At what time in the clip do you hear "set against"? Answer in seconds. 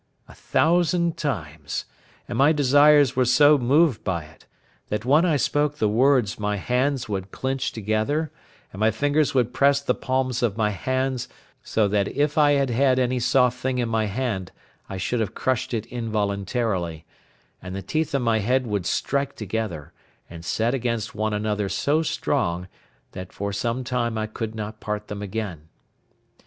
20.43-21.13